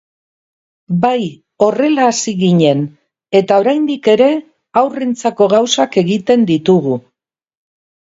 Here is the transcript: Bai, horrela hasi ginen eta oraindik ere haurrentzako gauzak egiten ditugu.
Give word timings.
Bai, 1.03 1.19
horrela 1.65 2.07
hasi 2.13 2.33
ginen 2.41 2.81
eta 3.43 3.61
oraindik 3.67 4.11
ere 4.17 4.33
haurrentzako 4.83 5.53
gauzak 5.57 6.03
egiten 6.07 6.53
ditugu. 6.53 7.01